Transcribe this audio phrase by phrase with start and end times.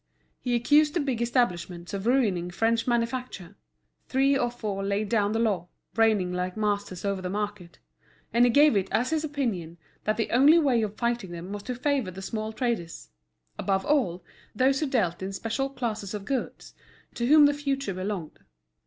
[0.39, 3.55] He accused the big establishments of ruining French manufacture;
[4.07, 7.77] three or four laid down the law, reigning like masters over the market;
[8.33, 11.61] and he gave it as his opinion that the only way of fighting them was
[11.61, 13.09] to favour the small traders;
[13.59, 14.23] above all,
[14.55, 16.73] those who dealt in special classes of goods,
[17.13, 18.39] to whom the future belonged.